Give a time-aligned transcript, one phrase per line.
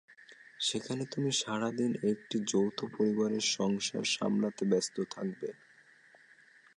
[0.59, 5.47] সেখানে তুমি সারা দিন একটি যৌথ পরিবারের সংসার সামলাতে ব্যস্ত থাকতে।